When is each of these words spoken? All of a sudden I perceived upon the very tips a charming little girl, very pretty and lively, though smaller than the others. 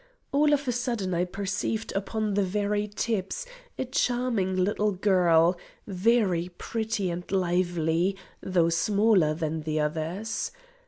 All 0.31 0.51
of 0.51 0.67
a 0.67 0.71
sudden 0.71 1.13
I 1.13 1.25
perceived 1.25 1.93
upon 1.95 2.33
the 2.33 2.41
very 2.41 2.87
tips 2.87 3.45
a 3.77 3.85
charming 3.85 4.55
little 4.55 4.93
girl, 4.93 5.59
very 5.85 6.49
pretty 6.57 7.11
and 7.11 7.31
lively, 7.31 8.15
though 8.41 8.69
smaller 8.69 9.35
than 9.35 9.61
the 9.61 9.79
others. 9.79 10.51